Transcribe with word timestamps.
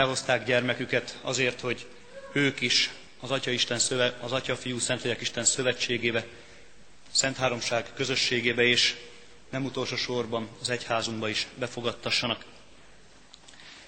elhozták 0.00 0.44
gyermeküket 0.44 1.18
azért, 1.22 1.60
hogy 1.60 1.86
ők 2.32 2.60
is 2.60 2.90
az 3.20 3.30
Atya, 3.30 3.50
Isten 3.50 3.78
szöve, 3.78 4.16
az 4.20 4.32
Atya, 4.32 4.56
Fiú, 4.56 4.78
Szentlélek 4.78 5.20
Isten 5.20 5.44
szövetségébe, 5.44 6.24
Szent 7.10 7.36
Háromság 7.36 7.86
közösségébe 7.94 8.62
és 8.62 8.96
nem 9.50 9.64
utolsó 9.64 9.96
sorban 9.96 10.48
az 10.60 10.70
egyházunkba 10.70 11.28
is 11.28 11.46
befogadtassanak. 11.54 12.44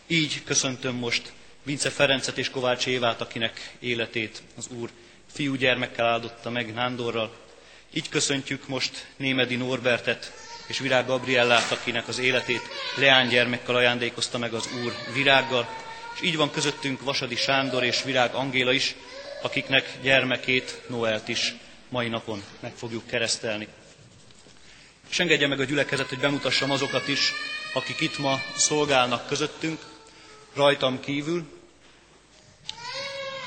Így 0.07 0.45
köszöntöm 0.45 0.95
most 0.95 1.33
Vince 1.63 1.91
Ferencet 1.91 2.39
és 2.39 2.51
Kovács 2.51 2.87
Évát, 2.87 3.21
akinek 3.21 3.75
életét 3.79 4.43
az 4.57 4.69
Úr 4.69 4.91
fiú 5.33 5.55
gyermekkel 5.55 6.07
áldotta 6.07 6.51
meg 6.51 6.75
Nándorral. 6.75 7.37
Így 7.93 8.09
köszöntjük 8.09 8.69
most 8.69 9.07
Némedi 9.17 9.57
Norbertet 9.57 10.33
és 10.67 10.79
Virág 10.79 11.07
Gabriellát, 11.07 11.71
akinek 11.71 12.09
az 12.09 12.19
életét 12.19 12.63
leánygyermekkel 12.97 13.75
ajándékozta 13.75 14.39
meg 14.39 14.53
az 14.53 14.69
Úr 14.85 14.93
virággal, 15.13 15.69
és 16.15 16.23
így 16.23 16.37
van 16.37 16.51
közöttünk 16.51 17.03
Vasadi 17.03 17.37
Sándor 17.37 17.85
és 17.85 18.03
Virág 18.03 18.35
Angéla 18.35 18.73
is, 18.73 18.95
akiknek 19.43 19.99
gyermekét, 20.03 20.81
Noelt 20.89 21.29
is 21.29 21.55
mai 21.89 22.09
napon 22.09 22.43
meg 22.61 22.73
fogjuk 22.77 23.07
keresztelni. 23.07 23.69
És 25.11 25.19
engedje 25.19 25.47
meg 25.47 25.61
a 25.61 25.65
gyülekezet, 25.65 26.09
hogy 26.09 26.19
bemutassam 26.19 26.71
azokat 26.71 27.09
is, 27.09 27.33
akik 27.75 28.01
itt 28.01 28.19
ma 28.19 28.41
szolgálnak 28.57 29.27
közöttünk, 29.27 29.81
rajtam 30.55 31.01
kívül. 31.01 31.45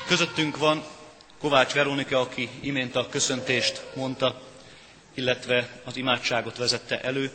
Közöttünk 0.06 0.56
van 0.56 0.84
Kovács 1.38 1.72
Veronika, 1.72 2.20
aki 2.20 2.48
imént 2.60 2.96
a 2.96 3.08
köszöntést 3.08 3.82
mondta, 3.94 4.42
illetve 5.14 5.80
az 5.84 5.96
imádságot 5.96 6.56
vezette 6.56 7.00
elő. 7.00 7.30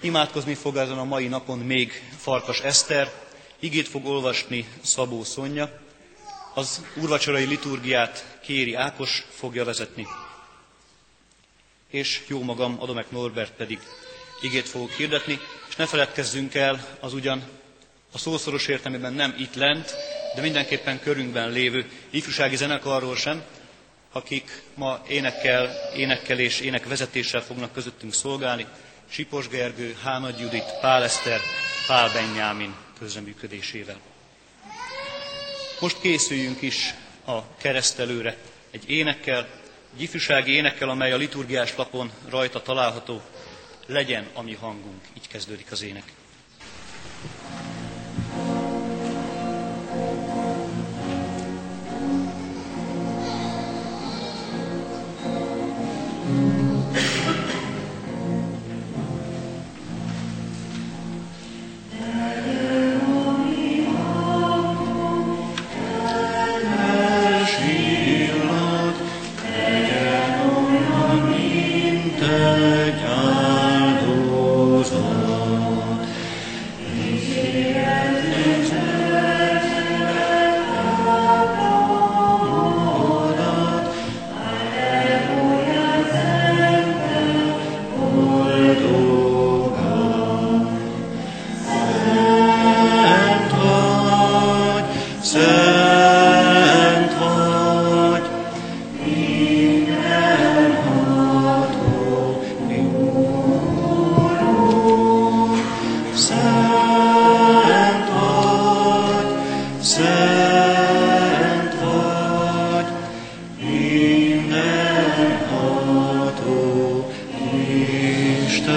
Imádkozni 0.00 0.54
fog 0.54 0.76
ezen 0.76 0.98
a 0.98 1.04
mai 1.04 1.26
napon 1.26 1.58
még 1.58 2.02
Farkas 2.18 2.60
Eszter, 2.60 3.12
igét 3.60 3.88
fog 3.88 4.06
olvasni 4.06 4.68
Szabó 4.82 5.24
Szonya, 5.24 5.70
az 6.54 6.84
úrvacsorai 6.94 7.44
liturgiát 7.44 8.38
Kéri 8.42 8.74
Ákos 8.74 9.24
fogja 9.30 9.64
vezetni, 9.64 10.06
és 11.90 12.22
jó 12.26 12.42
magam, 12.42 12.76
Adomek 12.80 13.10
Norbert 13.10 13.52
pedig 13.52 13.78
igét 14.40 14.68
fogok 14.68 14.90
hirdetni, 14.92 15.38
és 15.68 15.76
ne 15.76 15.86
feledkezzünk 15.86 16.54
el 16.54 16.96
az 17.00 17.14
ugyan 17.14 17.42
a 18.12 18.18
szószoros 18.18 18.66
értelmében 18.66 19.12
nem 19.12 19.34
itt 19.38 19.54
lent, 19.54 19.94
de 20.34 20.40
mindenképpen 20.40 21.00
körünkben 21.00 21.50
lévő 21.50 21.90
ifjúsági 22.10 22.56
zenekarról 22.56 23.16
sem, 23.16 23.42
akik 24.12 24.62
ma 24.74 25.02
énekkel, 25.08 25.70
énekkel 25.96 26.38
és 26.38 26.60
énekvezetéssel 26.60 27.42
fognak 27.42 27.72
közöttünk 27.72 28.14
szolgálni. 28.14 28.66
Sipos 29.08 29.48
Gergő, 29.48 29.96
Hánad 30.02 30.40
Judit, 30.40 30.78
Pál 30.80 31.02
Eszter, 31.02 31.40
Pál 31.86 32.10
Benyámin 32.12 32.74
közreműködésével. 33.00 34.00
Most 35.80 36.00
készüljünk 36.00 36.62
is 36.62 36.94
a 37.24 37.56
keresztelőre 37.56 38.36
egy 38.70 38.90
énekkel, 38.90 39.48
egy 39.94 40.02
ifjúsági 40.02 40.52
énekkel, 40.52 40.88
amely 40.88 41.12
a 41.12 41.16
liturgiás 41.16 41.76
lapon 41.76 42.10
rajta 42.28 42.62
található. 42.62 43.22
Legyen 43.86 44.26
a 44.34 44.42
mi 44.42 44.54
hangunk. 44.54 45.04
Így 45.16 45.28
kezdődik 45.28 45.70
az 45.70 45.82
ének. 45.82 46.12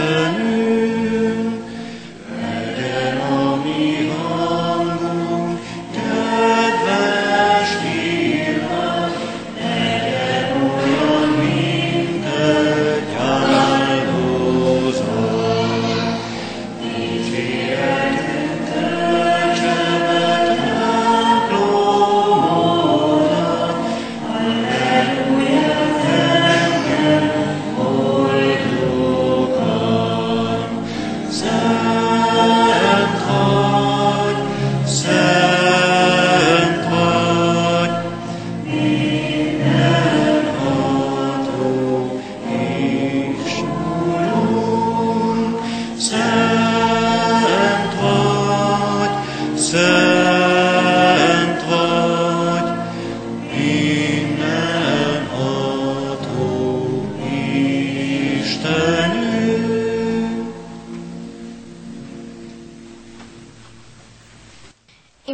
Amen. 0.04 0.43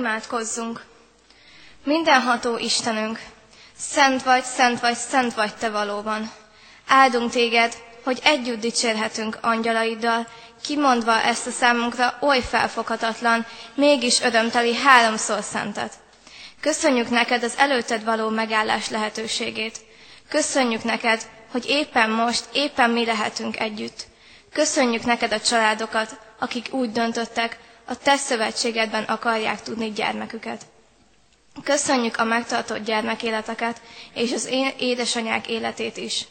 Imádkozzunk! 0.09 0.83
Mindenható 1.83 2.57
Istenünk, 2.57 3.19
szent 3.77 4.23
vagy, 4.23 4.43
szent 4.43 4.79
vagy, 4.79 4.95
szent 4.95 5.33
vagy 5.33 5.55
Te 5.55 5.69
valóban. 5.69 6.31
Áldunk 6.87 7.31
Téged, 7.31 7.73
hogy 8.03 8.19
együtt 8.23 8.59
dicsérhetünk 8.59 9.37
angyalaiddal, 9.41 10.27
kimondva 10.63 11.21
ezt 11.21 11.47
a 11.47 11.51
számunkra 11.51 12.17
oly 12.21 12.41
felfoghatatlan, 12.41 13.45
mégis 13.75 14.21
örömteli 14.21 14.75
háromszor 14.75 15.43
szentet. 15.43 15.93
Köszönjük 16.61 17.09
neked 17.09 17.43
az 17.43 17.57
előtted 17.57 18.03
való 18.03 18.29
megállás 18.29 18.89
lehetőségét. 18.89 19.77
Köszönjük 20.29 20.83
neked, 20.83 21.21
hogy 21.51 21.65
éppen 21.67 22.09
most, 22.09 22.45
éppen 22.53 22.89
mi 22.89 23.05
lehetünk 23.05 23.59
együtt. 23.59 24.07
Köszönjük 24.53 25.05
neked 25.05 25.31
a 25.31 25.39
családokat, 25.41 26.19
akik 26.39 26.67
úgy 26.73 26.91
döntöttek, 26.91 27.57
a 27.89 27.97
te 27.97 28.15
szövetségedben 28.17 29.03
akarják 29.03 29.61
tudni 29.61 29.91
gyermeküket. 29.91 30.65
Köszönjük 31.63 32.17
a 32.17 32.23
megtartott 32.23 32.83
gyermekéleteket 32.85 33.81
és 34.13 34.31
az 34.31 34.45
én 34.45 34.71
édesanyák 34.79 35.47
életét 35.47 35.97
is. 35.97 36.25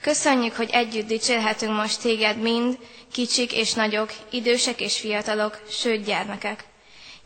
Köszönjük, 0.00 0.54
hogy 0.56 0.70
együtt 0.72 1.06
dicsérhetünk 1.06 1.76
most 1.76 2.00
téged 2.00 2.38
mind, 2.38 2.78
kicsik 3.12 3.52
és 3.52 3.72
nagyok, 3.72 4.12
idősek 4.30 4.80
és 4.80 4.98
fiatalok, 5.00 5.60
sőt 5.70 6.04
gyermekek. 6.04 6.64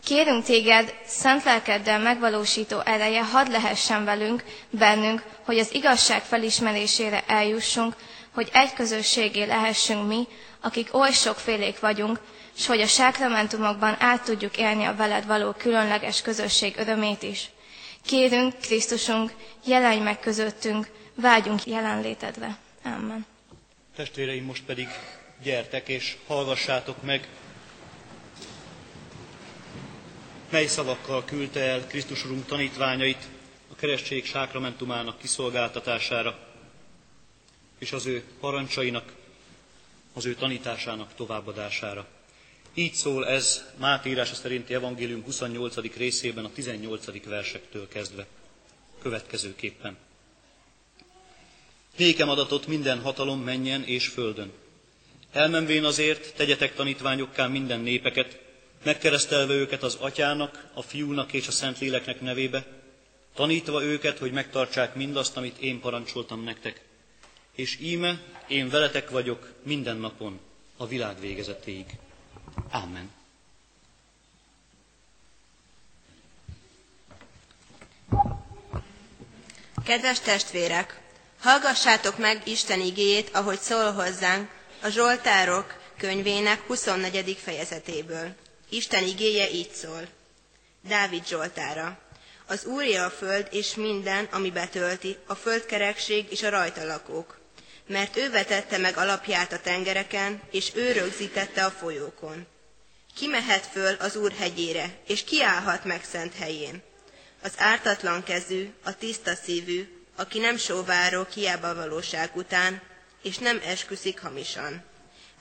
Kérünk 0.04 0.44
téged, 0.44 0.94
szent 1.06 1.44
lelkeddel 1.44 1.98
megvalósító 1.98 2.80
ereje 2.84 3.24
hadd 3.24 3.50
lehessen 3.50 4.04
velünk, 4.04 4.44
bennünk, 4.70 5.22
hogy 5.44 5.58
az 5.58 5.74
igazság 5.74 6.22
felismerésére 6.22 7.24
eljussunk, 7.26 7.94
hogy 8.34 8.48
egy 8.52 8.72
közösségé 8.72 9.44
lehessünk 9.44 10.06
mi, 10.06 10.26
akik 10.60 10.94
oly 10.94 11.10
sokfélék 11.12 11.80
vagyunk, 11.80 12.20
s 12.56 12.66
hogy 12.66 12.80
a 12.80 12.86
sákramentumokban 12.86 13.96
át 13.98 14.22
tudjuk 14.24 14.56
élni 14.56 14.84
a 14.84 14.94
veled 14.96 15.26
való 15.26 15.52
különleges 15.52 16.22
közösség 16.22 16.74
örömét 16.76 17.22
is. 17.22 17.48
Kérünk, 18.06 18.54
Krisztusunk, 18.60 19.32
jelenj 19.64 20.00
meg 20.00 20.20
közöttünk, 20.20 20.88
vágyunk 21.14 21.64
jelenlétedre. 21.66 22.56
Amen. 22.84 23.26
Testvéreim, 23.96 24.44
most 24.44 24.62
pedig 24.66 24.88
gyertek 25.42 25.88
és 25.88 26.16
hallgassátok 26.26 27.02
meg, 27.02 27.28
mely 30.50 30.66
szavakkal 30.66 31.24
küldte 31.24 31.60
el 31.60 31.86
Krisztus 31.86 32.24
Urunk 32.24 32.46
tanítványait 32.46 33.28
a 33.72 33.74
keresztség 33.76 34.24
sákramentumának 34.24 35.18
kiszolgáltatására, 35.18 36.38
és 37.78 37.92
az 37.92 38.06
ő 38.06 38.24
parancsainak, 38.40 39.12
az 40.12 40.26
ő 40.26 40.34
tanításának 40.34 41.14
továbbadására. 41.14 42.06
Így 42.74 42.94
szól 42.94 43.26
ez 43.28 43.64
Máté 43.76 44.10
írása 44.10 44.34
szerinti 44.34 44.74
evangélium 44.74 45.22
28. 45.24 45.96
részében 45.96 46.44
a 46.44 46.50
18. 46.52 47.24
versektől 47.24 47.88
kezdve. 47.88 48.26
Következőképpen. 49.02 49.96
Nékem 51.96 52.28
adatot 52.28 52.66
minden 52.66 53.00
hatalom 53.00 53.40
menjen 53.40 53.84
és 53.84 54.06
földön. 54.06 54.52
Elmenvén 55.32 55.84
azért 55.84 56.34
tegyetek 56.34 56.74
tanítványokká 56.74 57.46
minden 57.46 57.80
népeket, 57.80 58.38
megkeresztelve 58.82 59.52
őket 59.54 59.82
az 59.82 59.94
atyának, 59.94 60.64
a 60.74 60.82
fiúnak 60.82 61.32
és 61.32 61.46
a 61.46 61.50
szentléleknek 61.50 62.20
nevébe, 62.20 62.66
tanítva 63.34 63.82
őket, 63.82 64.18
hogy 64.18 64.32
megtartsák 64.32 64.94
mindazt, 64.94 65.36
amit 65.36 65.58
én 65.58 65.80
parancsoltam 65.80 66.42
nektek. 66.42 66.80
És 67.54 67.78
íme, 67.80 68.20
én 68.48 68.68
veletek 68.68 69.10
vagyok 69.10 69.52
minden 69.62 69.96
napon, 69.96 70.40
a 70.76 70.86
világ 70.86 71.20
végezetéig. 71.20 71.86
Amen. 72.70 73.10
Kedves 79.84 80.20
testvérek, 80.20 81.00
hallgassátok 81.40 82.18
meg 82.18 82.42
Isten 82.46 82.80
igéjét, 82.80 83.30
ahogy 83.32 83.58
szól 83.58 83.92
hozzánk 83.92 84.50
a 84.82 84.88
Zsoltárok 84.88 85.74
könyvének 85.98 86.60
24. 86.66 87.36
fejezetéből. 87.42 88.34
Isten 88.70 89.04
igéje 89.04 89.50
így 89.50 89.70
szól. 89.70 90.08
Dávid 90.88 91.26
Zsoltára. 91.26 91.98
Az 92.46 92.64
Úrja 92.64 93.04
a 93.04 93.10
föld 93.10 93.48
és 93.50 93.74
minden, 93.74 94.24
ami 94.24 94.50
betölti, 94.50 95.16
a 95.26 95.34
földkerekség 95.34 96.26
és 96.30 96.42
a 96.42 96.48
rajta 96.48 96.84
lakók. 96.84 97.38
Mert 97.86 98.16
ő 98.16 98.30
vetette 98.30 98.78
meg 98.78 98.96
alapját 98.96 99.52
a 99.52 99.60
tengereken, 99.60 100.42
és 100.50 100.70
ő 100.74 100.92
rögzítette 100.92 101.64
a 101.64 101.70
folyókon. 101.70 102.46
Ki 103.14 103.26
mehet 103.26 103.66
föl 103.66 103.94
az 103.94 104.16
Úr 104.16 104.32
hegyére, 104.32 104.98
és 105.06 105.24
ki 105.24 105.42
állhat 105.42 105.84
meg 105.84 106.04
szent 106.04 106.34
helyén? 106.34 106.82
Az 107.42 107.52
ártatlan 107.56 108.22
kezű, 108.22 108.72
a 108.84 108.96
tiszta 108.96 109.34
szívű, 109.34 110.04
aki 110.16 110.38
nem 110.38 110.56
sóváró 110.56 111.26
hiába 111.34 111.74
valóság 111.74 112.36
után, 112.36 112.82
és 113.22 113.38
nem 113.38 113.60
esküszik 113.64 114.20
hamisan. 114.20 114.84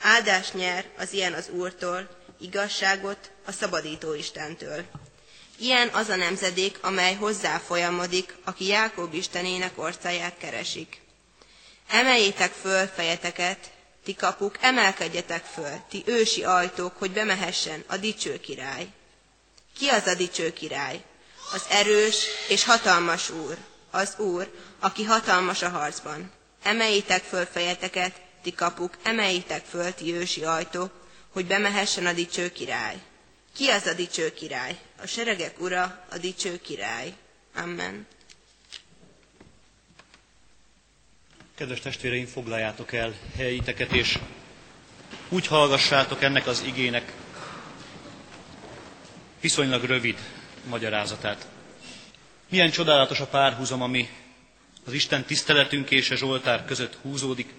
Áldás 0.01 0.51
nyer 0.51 0.85
az 0.97 1.13
ilyen 1.13 1.33
az 1.33 1.49
Úrtól, 1.49 2.18
igazságot 2.39 3.31
a 3.45 3.51
szabadító 3.51 4.13
Istentől. 4.13 4.85
Ilyen 5.57 5.87
az 5.87 6.09
a 6.09 6.15
nemzedék, 6.15 6.77
amely 6.81 7.13
hozzá 7.13 7.57
folyamodik, 7.57 8.35
aki 8.43 8.65
Jákob 8.67 9.13
Istenének 9.13 9.71
orcáját 9.75 10.37
keresik. 10.37 11.01
Emeljétek 11.89 12.51
föl 12.51 12.85
fejeteket, 12.87 13.71
ti 14.03 14.15
kapuk, 14.15 14.57
emelkedjetek 14.61 15.43
föl, 15.43 15.81
ti 15.89 16.03
ősi 16.05 16.43
ajtók, 16.43 16.97
hogy 16.97 17.11
bemehessen 17.11 17.83
a 17.87 17.97
dicső 17.97 18.39
király. 18.39 18.87
Ki 19.77 19.87
az 19.87 20.07
a 20.07 20.15
dicső 20.15 20.53
király? 20.53 21.01
Az 21.53 21.65
erős 21.69 22.25
és 22.47 22.63
hatalmas 22.63 23.29
úr, 23.29 23.57
az 23.91 24.13
úr, 24.17 24.51
aki 24.79 25.03
hatalmas 25.03 25.61
a 25.61 25.69
harcban. 25.69 26.31
Emeljétek 26.63 27.23
föl 27.23 27.45
fejeteket, 27.45 28.21
ti 28.43 28.53
kapuk, 28.53 28.93
emeljétek 29.03 29.65
föl, 29.65 29.93
ti 29.93 30.13
ősi 30.13 30.43
ajtók, 30.43 30.91
hogy 31.39 31.47
bemehessen 31.47 32.05
a 32.05 32.13
dicső 32.13 32.51
király. 32.51 32.95
Ki 33.55 33.67
az 33.67 33.85
a 33.85 33.93
dicső 33.93 34.33
király? 34.33 34.77
A 35.01 35.05
seregek 35.07 35.59
ura, 35.61 36.05
a 36.11 36.17
dicső 36.17 36.57
király. 36.61 37.13
Amen. 37.55 38.07
Kedves 41.55 41.79
testvéreim, 41.79 42.25
foglaljátok 42.25 42.93
el 42.93 43.13
helyiteket, 43.37 43.91
és 43.91 44.17
úgy 45.29 45.47
hallgassátok 45.47 46.21
ennek 46.23 46.47
az 46.47 46.61
igének 46.65 47.11
viszonylag 49.41 49.83
rövid 49.83 50.17
magyarázatát. 50.69 51.47
Milyen 52.49 52.71
csodálatos 52.71 53.19
a 53.19 53.27
párhuzam, 53.27 53.81
ami 53.81 54.09
az 54.85 54.93
Isten 54.93 55.23
tiszteletünk 55.25 55.91
és 55.91 56.11
a 56.11 56.15
Zsoltár 56.15 56.65
között 56.65 56.97
húzódik, 57.01 57.53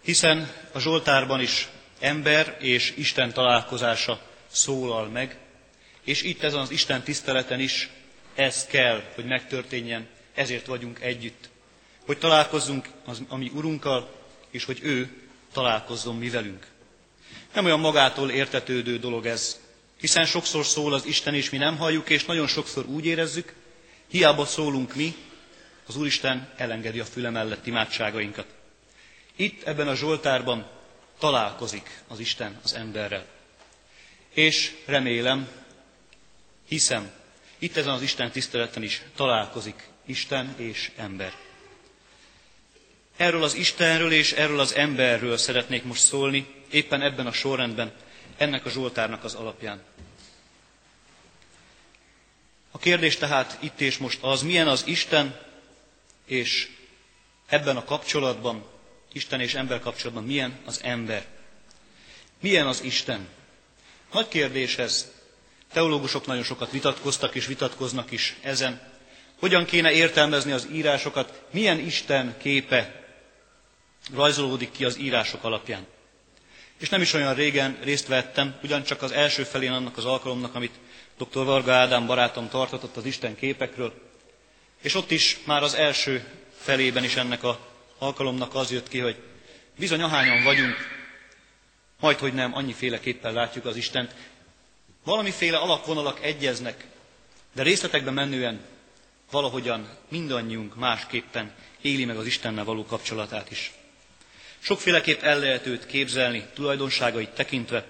hiszen 0.00 0.52
a 0.72 0.78
Zsoltárban 0.78 1.40
is 1.40 1.68
ember 2.02 2.56
és 2.60 2.94
Isten 2.96 3.32
találkozása 3.32 4.20
szólal 4.50 5.06
meg, 5.08 5.36
és 6.04 6.22
itt 6.22 6.42
ezen 6.42 6.58
az 6.60 6.70
Isten 6.70 7.02
tiszteleten 7.02 7.60
is 7.60 7.90
ez 8.34 8.66
kell, 8.66 9.02
hogy 9.14 9.24
megtörténjen, 9.24 10.08
ezért 10.34 10.66
vagyunk 10.66 11.00
együtt. 11.00 11.48
Hogy 12.06 12.18
találkozzunk 12.18 12.88
az, 13.04 13.22
a 13.28 13.36
mi 13.36 13.50
Urunkkal, 13.54 14.14
és 14.50 14.64
hogy 14.64 14.78
ő 14.82 15.10
találkozzon 15.52 16.16
mi 16.16 16.30
velünk. 16.30 16.66
Nem 17.54 17.64
olyan 17.64 17.80
magától 17.80 18.30
értetődő 18.30 18.98
dolog 18.98 19.26
ez, 19.26 19.60
hiszen 20.00 20.24
sokszor 20.24 20.64
szól 20.64 20.92
az 20.94 21.06
Isten, 21.06 21.34
és 21.34 21.50
mi 21.50 21.56
nem 21.58 21.76
halljuk, 21.76 22.10
és 22.10 22.24
nagyon 22.24 22.46
sokszor 22.46 22.84
úgy 22.86 23.06
érezzük, 23.06 23.54
hiába 24.08 24.44
szólunk 24.44 24.94
mi, 24.94 25.14
az 25.86 25.96
Úristen 25.96 26.52
elengedi 26.56 27.00
a 27.00 27.04
füle 27.04 27.30
mellett 27.30 27.66
imádságainkat. 27.66 28.46
Itt 29.36 29.62
ebben 29.62 29.88
a 29.88 29.94
Zsoltárban 29.94 30.66
találkozik 31.22 32.02
az 32.08 32.18
Isten 32.18 32.58
az 32.62 32.74
emberrel. 32.74 33.24
És 34.34 34.74
remélem, 34.86 35.48
hiszem, 36.68 37.10
itt 37.58 37.76
ezen 37.76 37.92
az 37.92 38.02
Isten 38.02 38.30
tiszteleten 38.30 38.82
is 38.82 39.02
találkozik 39.16 39.88
Isten 40.06 40.54
és 40.56 40.90
ember. 40.96 41.32
Erről 43.16 43.42
az 43.42 43.54
Istenről 43.54 44.12
és 44.12 44.32
erről 44.32 44.60
az 44.60 44.74
emberről 44.74 45.36
szeretnék 45.36 45.84
most 45.84 46.02
szólni, 46.02 46.46
éppen 46.70 47.02
ebben 47.02 47.26
a 47.26 47.32
sorrendben, 47.32 47.92
ennek 48.36 48.64
a 48.66 48.70
Zsoltárnak 48.70 49.24
az 49.24 49.34
alapján. 49.34 49.82
A 52.70 52.78
kérdés 52.78 53.16
tehát 53.16 53.58
itt 53.60 53.80
és 53.80 53.98
most 53.98 54.22
az, 54.22 54.42
milyen 54.42 54.68
az 54.68 54.86
Isten, 54.86 55.38
és 56.24 56.70
ebben 57.46 57.76
a 57.76 57.84
kapcsolatban 57.84 58.71
Isten 59.12 59.40
és 59.40 59.54
ember 59.54 59.80
kapcsolatban 59.80 60.24
milyen 60.24 60.58
az 60.64 60.80
ember. 60.82 61.26
Milyen 62.40 62.66
az 62.66 62.82
Isten? 62.82 63.28
Nagy 64.12 64.28
kérdés 64.28 64.78
ez. 64.78 65.10
Teológusok 65.72 66.26
nagyon 66.26 66.42
sokat 66.42 66.70
vitatkoztak 66.70 67.34
és 67.34 67.46
vitatkoznak 67.46 68.10
is 68.10 68.36
ezen. 68.42 68.90
Hogyan 69.38 69.64
kéne 69.64 69.90
értelmezni 69.92 70.52
az 70.52 70.68
írásokat, 70.72 71.42
milyen 71.50 71.78
Isten 71.78 72.34
képe 72.38 73.04
rajzolódik 74.14 74.70
ki 74.70 74.84
az 74.84 74.98
írások 74.98 75.44
alapján. 75.44 75.86
És 76.78 76.88
nem 76.88 77.00
is 77.02 77.12
olyan 77.12 77.34
régen 77.34 77.78
részt 77.82 78.06
vettem, 78.06 78.54
ugyancsak 78.62 79.02
az 79.02 79.10
első 79.12 79.42
felén 79.44 79.72
annak 79.72 79.96
az 79.96 80.04
alkalomnak, 80.04 80.54
amit 80.54 80.74
dr. 81.18 81.44
Varga 81.44 81.72
Ádám 81.72 82.06
barátom 82.06 82.48
tartatott 82.48 82.96
az 82.96 83.04
Isten 83.04 83.36
képekről. 83.36 83.92
És 84.82 84.94
ott 84.94 85.10
is 85.10 85.38
már 85.44 85.62
az 85.62 85.74
első 85.74 86.24
felében 86.58 87.04
is 87.04 87.16
ennek 87.16 87.42
a 87.42 87.71
alkalomnak 88.02 88.54
az 88.54 88.70
jött 88.70 88.88
ki, 88.88 88.98
hogy 88.98 89.16
bizony 89.78 90.02
ahányan 90.02 90.42
vagyunk, 90.42 90.74
majd 92.00 92.18
hogy 92.18 92.32
nem, 92.34 92.54
annyiféleképpen 92.54 93.32
látjuk 93.32 93.64
az 93.64 93.76
Istent. 93.76 94.14
Valamiféle 95.04 95.56
alapvonalak 95.58 96.22
egyeznek, 96.24 96.84
de 97.54 97.62
részletekben 97.62 98.14
menően 98.14 98.60
valahogyan 99.30 99.88
mindannyiunk 100.08 100.76
másképpen 100.76 101.52
éli 101.80 102.04
meg 102.04 102.16
az 102.16 102.26
Istennel 102.26 102.64
való 102.64 102.84
kapcsolatát 102.84 103.50
is. 103.50 103.72
Sokféleképp 104.58 105.22
el 105.22 105.38
lehet 105.38 105.66
őt 105.66 105.86
képzelni, 105.86 106.46
tulajdonságait 106.54 107.30
tekintve, 107.30 107.84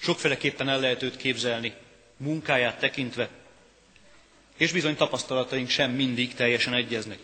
sokféleképpen 0.00 0.68
el 0.68 0.80
lehet 0.80 1.02
őt 1.02 1.16
képzelni, 1.16 1.74
munkáját 2.16 2.78
tekintve, 2.78 3.28
és 4.56 4.72
bizony 4.72 4.96
tapasztalataink 4.96 5.68
sem 5.68 5.90
mindig 5.90 6.34
teljesen 6.34 6.74
egyeznek. 6.74 7.18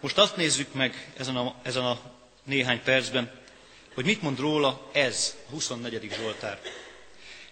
Most 0.00 0.18
azt 0.18 0.36
nézzük 0.36 0.72
meg 0.74 1.12
ezen 1.16 1.36
a, 1.36 1.54
ezen 1.62 1.84
a 1.84 2.00
néhány 2.44 2.82
percben, 2.82 3.30
hogy 3.94 4.04
mit 4.04 4.22
mond 4.22 4.38
róla 4.38 4.88
ez, 4.92 5.36
a 5.46 5.50
24. 5.50 6.12
Zsoltár. 6.20 6.60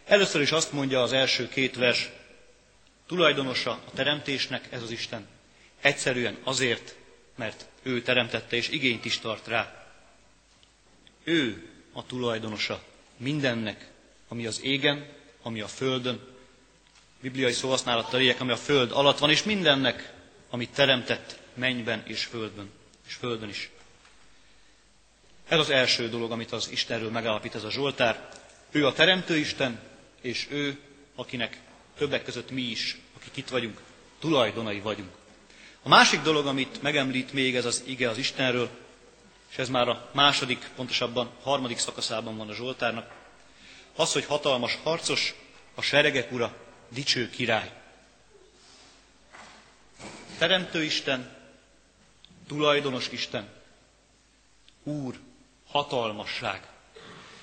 Először 0.04 0.40
is 0.40 0.52
azt 0.52 0.72
mondja 0.72 1.02
az 1.02 1.12
első 1.12 1.48
két 1.48 1.76
vers, 1.76 2.10
tulajdonosa 3.06 3.70
a 3.70 3.90
teremtésnek 3.94 4.68
ez 4.70 4.82
az 4.82 4.90
Isten. 4.90 5.26
Egyszerűen 5.80 6.36
azért, 6.44 6.94
mert 7.34 7.66
ő 7.82 8.02
teremtette 8.02 8.56
és 8.56 8.68
igényt 8.68 9.04
is 9.04 9.18
tart 9.18 9.46
rá. 9.46 9.86
ő 11.24 11.70
a 11.92 12.06
tulajdonosa 12.06 12.82
mindennek, 13.16 13.88
ami 14.28 14.46
az 14.46 14.60
égen, 14.62 15.08
ami 15.42 15.60
a 15.60 15.68
földön, 15.68 16.20
bibliai 17.20 17.52
szóhasználattal 17.52 18.20
éljek, 18.20 18.40
ami 18.40 18.50
a 18.50 18.56
föld 18.56 18.92
alatt 18.92 19.18
van, 19.18 19.30
és 19.30 19.42
mindennek, 19.42 20.12
amit 20.50 20.70
teremtett 20.70 21.38
mennyben 21.56 22.02
és 22.06 22.25
földön, 22.25 22.70
és 23.06 23.14
földön 23.14 23.48
is. 23.48 23.70
Ez 25.48 25.58
az 25.58 25.70
első 25.70 26.08
dolog, 26.08 26.30
amit 26.32 26.52
az 26.52 26.70
Istenről 26.70 27.10
megállapít 27.10 27.54
ez 27.54 27.64
a 27.64 27.70
Zsoltár. 27.70 28.28
Ő 28.70 28.86
a 28.86 28.92
Teremtő 28.92 29.36
Isten, 29.36 29.80
és 30.20 30.46
ő, 30.50 30.78
akinek 31.14 31.60
többek 31.98 32.25
között 32.25 32.50
mi 32.50 32.62
is, 32.62 32.96
akik 33.16 33.36
itt 33.36 33.48
vagyunk, 33.48 33.80
tulajdonai 34.18 34.80
vagyunk. 34.80 35.10
A 35.82 35.88
másik 35.88 36.20
dolog, 36.20 36.46
amit 36.46 36.82
megemlít 36.82 37.32
még 37.32 37.56
ez 37.56 37.64
az 37.64 37.82
ige 37.86 38.08
az 38.08 38.18
Istenről, 38.18 38.70
és 39.50 39.58
ez 39.58 39.68
már 39.68 39.88
a 39.88 40.10
második, 40.12 40.70
pontosabban 40.76 41.30
harmadik 41.42 41.78
szakaszában 41.78 42.36
van 42.36 42.48
a 42.48 42.54
Zsoltárnak, 42.54 43.14
az, 43.96 44.12
hogy 44.12 44.25
hatalmas 44.25 44.78
harcos, 44.82 45.34
a 45.75 45.82
seregek 45.82 46.32
ura, 46.32 46.56
dicső 46.88 47.30
király. 47.30 47.72
Teremtő 50.38 50.82
Isten, 50.82 51.36
tulajdonos 52.46 53.08
Isten, 53.12 53.48
Úr, 54.82 55.14
hatalmasság. 55.68 56.68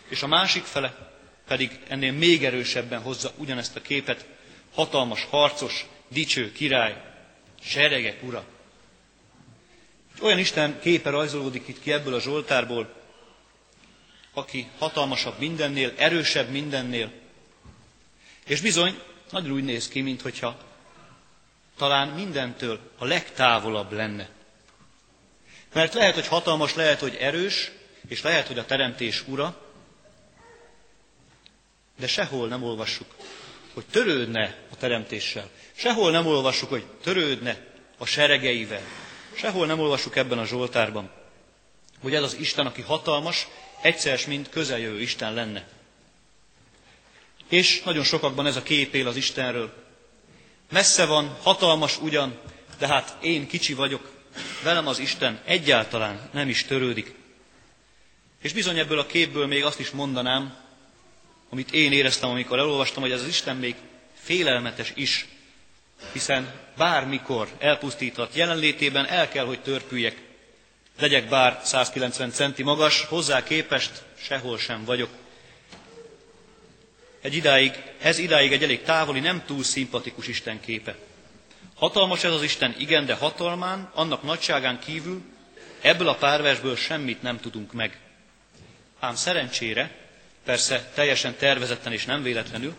És 0.08 0.24
a 0.24 0.28
másik 0.28 0.64
fele 0.64 1.12
pedig 1.48 1.80
ennél 1.88 2.12
még 2.12 2.46
erősebben 2.46 3.02
hozza 3.02 3.32
ugyanezt 3.38 3.76
a 3.76 3.82
képet, 3.82 4.28
hatalmas, 4.74 5.26
harcos, 5.30 5.86
dicső 6.08 6.52
király, 6.52 7.02
seregek 7.62 8.24
ura. 8.24 8.46
Olyan 10.22 10.38
Isten 10.40 10.80
képe 10.80 11.10
rajzolódik 11.10 11.68
itt 11.68 11.82
ki 11.82 11.92
ebből 11.92 12.14
a 12.14 12.20
Zsoltárból, 12.20 12.94
aki 14.34 14.68
hatalmasabb 14.78 15.40
mindennél, 15.40 15.94
erősebb 15.98 16.50
mindennél, 16.50 17.12
és 18.46 18.62
bizony, 18.62 19.00
nagyon 19.32 19.52
úgy 19.52 19.64
néz 19.64 19.88
ki, 19.88 20.02
mintha 20.02 20.58
talán 21.78 22.08
mindentől 22.08 22.80
a 22.98 23.06
legtávolabb 23.06 23.92
lenne. 23.92 24.30
Mert 25.74 25.94
lehet, 25.94 26.14
hogy 26.14 26.28
hatalmas, 26.28 26.76
lehet, 26.76 27.00
hogy 27.00 27.16
erős, 27.16 27.72
és 28.08 28.22
lehet, 28.22 28.48
hogy 28.48 28.58
a 28.58 28.66
teremtés 28.66 29.24
ura, 29.28 29.58
de 32.00 32.08
sehol 32.08 32.48
nem 32.48 32.64
olvassuk, 32.64 33.16
hogy 33.74 33.86
törődne 33.86 34.56
a 34.72 34.76
teremtéssel. 34.76 35.50
Sehol 35.76 36.12
nem 36.12 36.26
olvassuk, 36.26 36.70
hogy 36.70 36.86
törődne 37.04 37.58
a 37.98 38.06
seregeivel. 38.06 38.82
Sehol 39.36 39.66
nem 39.66 39.80
olvassuk 39.80 40.16
ebben 40.16 40.38
a 40.38 40.46
Zsoltárban, 40.46 41.12
hogy 42.02 42.16
ez 42.16 42.24
az 42.24 42.34
Isten, 42.34 42.66
aki 42.66 42.82
hatalmas, 42.82 43.48
egyszer 43.82 44.20
mint 44.28 44.50
közeljövő 44.50 45.02
Isten 45.02 45.34
lenne. 45.34 45.68
És 47.50 47.82
nagyon 47.84 48.04
sokakban 48.04 48.46
ez 48.46 48.56
a 48.56 48.64
kép 48.64 48.94
él 48.94 49.08
az 49.08 49.16
Istenről. 49.16 49.74
Messze 50.72 51.06
van, 51.06 51.38
hatalmas 51.42 52.02
ugyan, 52.02 52.40
de 52.78 52.88
hát 52.88 53.18
én 53.24 53.48
kicsi 53.48 53.74
vagyok, 53.74 54.13
velem 54.64 54.88
az 54.88 55.00
Isten 55.00 55.40
egyáltalán 55.46 56.30
nem 56.32 56.50
is 56.50 56.64
törődik. 56.64 57.14
És 58.42 58.54
bizony 58.54 58.80
ebből 58.80 59.00
a 59.00 59.06
képből 59.06 59.48
még 59.48 59.64
azt 59.64 59.80
is 59.80 59.90
mondanám, 59.90 60.56
amit 61.50 61.72
én 61.72 61.92
éreztem, 61.92 62.30
amikor 62.30 62.58
elolvastam, 62.58 63.02
hogy 63.02 63.12
ez 63.12 63.22
az 63.22 63.28
Isten 63.28 63.56
még 63.56 63.76
félelmetes 64.14 64.92
is, 64.96 65.28
hiszen 66.12 66.54
bármikor 66.78 67.50
elpusztíthat 67.60 68.36
jelenlétében 68.36 69.06
el 69.06 69.30
kell, 69.30 69.46
hogy 69.46 69.62
törpüljek. 69.62 70.22
Legyek 71.00 71.30
bár 71.30 71.60
190 71.64 72.32
centi 72.32 72.64
magas, 72.64 73.06
hozzá 73.06 73.44
képest 73.44 74.04
sehol 74.22 74.58
sem 74.58 74.86
vagyok. 74.86 75.10
Egy 77.22 77.36
idáig, 77.36 77.84
ez 78.02 78.18
idáig 78.18 78.52
egy 78.52 78.64
elég 78.64 78.82
távoli, 78.82 79.20
nem 79.20 79.44
túl 79.46 79.64
szimpatikus 79.64 80.28
Isten 80.28 80.60
képe. 80.60 80.96
Hatalmas 81.84 82.24
ez 82.24 82.32
az 82.32 82.44
Isten, 82.44 82.76
igen, 82.78 83.06
de 83.06 83.14
hatalmán, 83.14 83.90
annak 83.94 84.24
nagyságán 84.24 84.80
kívül 84.80 85.22
ebből 85.82 86.08
a 86.08 86.16
párversből 86.16 86.76
semmit 86.76 87.22
nem 87.22 87.40
tudunk 87.40 87.74
meg. 87.74 88.00
Ám 89.00 89.16
szerencsére, 89.16 89.96
persze 90.44 90.92
teljesen 90.94 91.36
tervezetten 91.36 91.92
és 91.92 92.06
nem 92.06 92.24
véletlenül, 92.24 92.76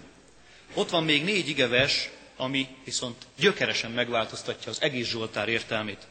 ott 0.75 0.91
van 0.91 1.05
még 1.05 1.25
négy 1.25 1.49
igevers, 1.49 2.11
ami 2.37 2.69
viszont 2.85 3.27
gyökeresen 3.39 3.91
megváltoztatja 3.91 4.71
az 4.71 4.83
egész 4.83 5.09
Zsoltár 5.09 5.49
értelmét. 5.49 6.07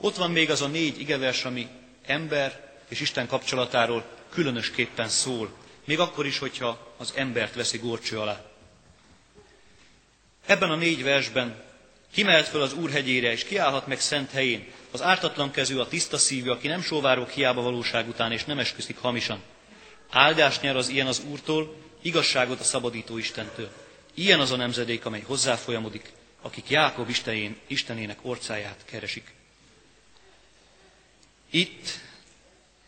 Ott 0.00 0.16
van 0.16 0.30
még 0.30 0.50
az 0.50 0.62
a 0.62 0.66
négy 0.66 1.00
igevers, 1.00 1.44
ami 1.44 1.68
ember 2.06 2.72
és 2.88 3.00
Isten 3.00 3.26
kapcsolatáról 3.26 4.04
különösképpen 4.30 5.08
szól, 5.08 5.52
még 5.84 5.98
akkor 5.98 6.26
is, 6.26 6.38
hogyha 6.38 6.94
az 6.96 7.12
embert 7.16 7.54
veszi 7.54 7.78
górcső 7.78 8.18
alá. 8.18 8.40
Ebben 10.46 10.70
a 10.70 10.76
négy 10.76 11.02
versben 11.02 11.63
kimelt 12.14 12.48
föl 12.48 12.62
az 12.62 12.72
Úr 12.72 12.90
hegyére, 12.90 13.32
és 13.32 13.44
kiállhat 13.44 13.86
meg 13.86 14.00
szent 14.00 14.30
helyén, 14.30 14.66
az 14.90 15.02
ártatlan 15.02 15.50
kezű, 15.50 15.76
a 15.76 15.88
tiszta 15.88 16.18
szívű, 16.18 16.50
aki 16.50 16.68
nem 16.68 16.82
sóvárok 16.82 17.30
hiába 17.30 17.62
valóság 17.62 18.08
után, 18.08 18.32
és 18.32 18.44
nem 18.44 18.58
esküszik 18.58 18.98
hamisan. 18.98 19.42
Áldást 20.10 20.62
nyer 20.62 20.76
az 20.76 20.88
ilyen 20.88 21.06
az 21.06 21.22
Úrtól, 21.30 21.76
igazságot 22.02 22.60
a 22.60 22.64
szabadító 22.64 23.18
Istentől. 23.18 23.70
Ilyen 24.14 24.40
az 24.40 24.50
a 24.50 24.56
nemzedék, 24.56 25.04
amely 25.04 25.20
hozzáfolyamodik, 25.26 26.12
akik 26.42 26.70
Jákob 26.70 27.08
Istenén, 27.08 27.56
Istenének 27.66 28.18
orcáját 28.22 28.84
keresik. 28.84 29.34
Itt, 31.50 31.88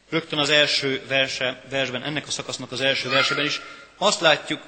rögtön 0.09 0.39
az 0.39 0.49
első 0.49 1.05
verse, 1.09 1.65
versben, 1.71 2.03
ennek 2.03 2.27
a 2.27 2.31
szakasznak 2.31 2.73
az 2.73 2.81
első 2.81 3.09
verseben 3.09 3.45
is, 3.45 3.61
azt 3.97 4.21
látjuk, 4.21 4.63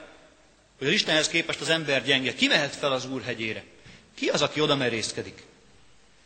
hogy 0.78 0.86
az 0.86 0.92
Istenhez 0.92 1.28
képest 1.28 1.60
az 1.60 1.68
ember 1.68 2.04
gyenge. 2.04 2.34
Ki 2.34 2.46
mehet 2.46 2.76
fel 2.76 2.92
az 2.92 3.06
Úr 3.06 3.22
hegyére? 3.22 3.64
Ki 4.18 4.28
az, 4.28 4.42
aki 4.42 4.60
oda 4.60 4.76
merészkedik? 4.76 5.42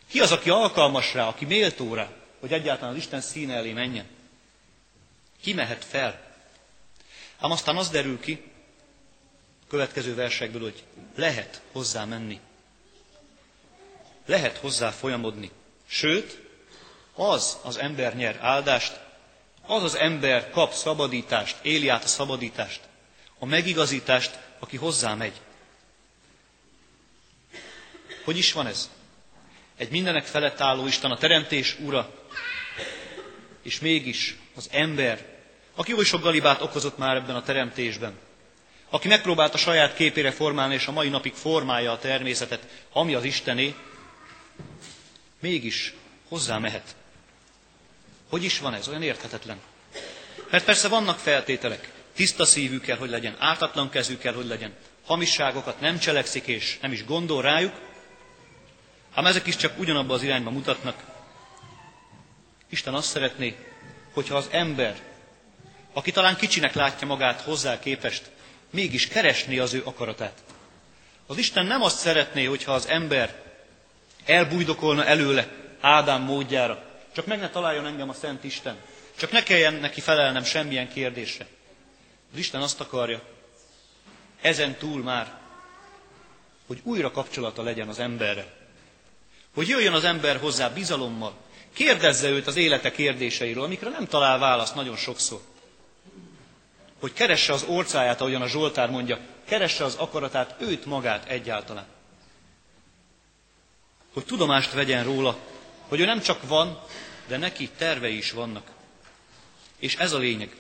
Ki 0.09 0.21
az, 0.21 0.33
aki 0.33 0.51
alkalmas 0.51 1.15
rá, 1.15 1.27
aki 1.29 1.45
méltó 1.45 1.95
rá, 1.95 2.09
hogy 2.41 2.53
egyáltalán 2.53 2.91
az 2.93 2.97
Isten 2.99 3.21
színe 3.21 3.55
elé 3.55 3.73
menjen? 3.73 4.07
Ki 5.43 5.53
mehet 5.53 5.85
fel? 5.85 6.21
Ám 7.41 7.51
aztán 7.51 7.77
az 7.77 7.91
derül 7.91 8.21
ki, 8.21 8.43
a 9.63 9.67
következő 9.69 10.15
versekből, 10.15 10.63
hogy 10.63 10.83
lehet 11.17 11.63
hozzá 11.73 12.05
menni. 12.05 12.41
Lehet 14.27 14.57
hozzá 14.57 14.91
folyamodni. 14.91 15.51
Sőt, 15.87 16.41
az 17.15 17.57
az 17.63 17.77
ember 17.79 18.17
nyer 18.17 18.39
áldást, 18.41 19.01
az 19.67 19.83
az 19.83 19.95
ember 19.95 20.51
kap 20.51 20.73
szabadítást, 20.73 21.57
éli 21.63 21.89
át 21.89 22.05
a 22.05 22.09
szabadítást, 22.09 22.81
a 23.39 23.47
megigazítást, 23.47 24.39
aki 24.59 24.77
hozzá 24.77 25.15
megy. 25.15 25.41
Hogy 28.25 28.39
is 28.39 28.53
van 28.53 28.67
ez? 28.67 28.91
Egy 29.77 29.91
mindenek 29.91 30.25
felett 30.25 30.61
álló 30.61 30.87
Isten, 30.87 31.11
a 31.11 31.17
teremtés 31.17 31.77
ura, 31.81 32.11
és 33.63 33.81
mégis 33.81 34.37
az 34.55 34.69
ember, 34.73 35.27
aki 35.75 35.95
oly 35.95 36.05
sok 36.05 36.23
galibát 36.23 36.61
okozott 36.61 36.99
már 36.99 37.17
ebben 37.17 37.35
a 37.37 37.43
teremtésben, 37.43 38.19
aki 38.91 39.09
megpróbálta 39.09 39.57
saját 39.57 39.95
képére 39.95 40.31
formálni, 40.31 40.75
és 40.75 40.87
a 40.87 40.93
mai 40.93 41.09
napig 41.09 41.35
formálja 41.35 41.93
a 41.93 41.99
természetet, 41.99 42.67
ami 42.93 43.15
az 43.15 43.25
Istené, 43.25 43.75
mégis 45.41 45.95
hozzá 46.29 46.59
mehet. 46.59 46.95
Hogy 48.29 48.45
is 48.45 48.59
van 48.59 48.75
ez? 48.75 48.89
Olyan 48.89 49.03
érthetetlen. 49.03 49.61
Mert 50.51 50.65
persze 50.65 50.89
vannak 50.89 51.19
feltételek. 51.19 51.91
Tiszta 52.15 52.45
szívű 52.45 52.79
kell, 52.81 52.97
hogy 52.97 53.11
legyen, 53.11 53.37
ártatlan 53.39 53.91
kezű 53.91 54.17
kell, 54.19 54.35
hogy 54.35 54.47
legyen. 54.47 54.75
Hamisságokat 55.07 55.81
nem 55.81 55.99
cselekszik 55.99 56.47
és 56.47 56.79
nem 56.81 56.93
is 56.93 57.05
gondol 57.05 57.43
rájuk. 57.43 57.75
Ám 59.15 59.27
ezek 59.27 59.47
is 59.47 59.57
csak 59.57 59.79
ugyanabba 59.79 60.15
az 60.15 60.23
irányba 60.23 60.51
mutatnak. 60.51 61.05
Isten 62.69 62.95
azt 62.95 63.09
szeretné, 63.09 63.57
hogyha 64.13 64.37
az 64.37 64.49
ember, 64.51 64.97
aki 65.93 66.11
talán 66.11 66.37
kicsinek 66.37 66.75
látja 66.75 67.07
magát 67.07 67.41
hozzá 67.41 67.79
képest, 67.79 68.31
mégis 68.71 69.09
keresné 69.09 69.59
az 69.59 69.75
ő 69.75 69.83
akaratát. 69.85 70.43
Az 71.27 71.37
Isten 71.39 71.67
nem 71.67 71.83
azt 71.83 71.99
szeretné, 71.99 72.45
hogyha 72.45 72.73
az 72.73 72.87
ember 72.89 73.43
elbújdokolna 74.25 75.05
előle 75.05 75.49
Ádám 75.81 76.23
módjára, 76.23 76.83
csak 77.15 77.27
meg 77.27 77.39
ne 77.41 77.51
találjon 77.51 77.87
engem 77.87 78.09
a 78.09 78.13
Szent 78.13 78.45
Isten, 78.45 78.77
csak 79.17 79.31
ne 79.31 79.43
kelljen 79.43 79.75
neki 79.75 80.01
felelnem 80.01 80.45
semmilyen 80.45 80.89
kérdésre. 80.93 81.47
Az 82.33 82.39
Isten 82.39 82.63
azt 82.63 82.81
akarja, 82.81 83.23
ezen 84.41 84.75
túl 84.75 85.03
már, 85.03 85.33
hogy 86.67 86.81
újra 86.83 87.11
kapcsolata 87.11 87.63
legyen 87.63 87.89
az 87.89 87.99
emberre. 87.99 88.62
Hogy 89.55 89.69
jöjjön 89.69 89.93
az 89.93 90.05
ember 90.05 90.37
hozzá 90.39 90.69
bizalommal, 90.69 91.35
kérdezze 91.73 92.29
őt 92.29 92.47
az 92.47 92.57
élete 92.57 92.91
kérdéseiről, 92.91 93.65
amikre 93.65 93.91
nem 93.91 94.07
talál 94.07 94.39
választ 94.39 94.75
nagyon 94.75 94.97
sokszor. 94.97 95.41
Hogy 97.01 97.13
keresse 97.13 97.53
az 97.53 97.63
orcáját, 97.63 98.21
ahogyan 98.21 98.43
a 98.43 98.49
Zsoltár 98.49 98.91
mondja, 98.91 99.19
keresse 99.45 99.85
az 99.85 99.95
akaratát, 99.95 100.55
őt 100.61 100.85
magát 100.87 101.29
egyáltalán. 101.29 101.87
Hogy 104.13 104.25
tudomást 104.25 104.73
vegyen 104.73 105.05
róla, 105.05 105.37
hogy 105.89 106.01
ő 106.01 106.05
nem 106.05 106.21
csak 106.21 106.49
van, 106.49 106.81
de 107.27 107.37
neki 107.37 107.69
tervei 107.77 108.17
is 108.17 108.31
vannak. 108.31 108.71
És 109.79 109.97
ez 109.97 110.13
a 110.13 110.19
lényeg. 110.19 110.57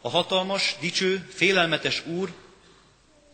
A 0.00 0.10
hatalmas, 0.10 0.76
dicső, 0.80 1.28
félelmetes 1.34 2.06
Úr, 2.06 2.32